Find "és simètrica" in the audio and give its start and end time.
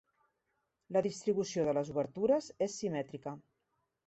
2.69-3.37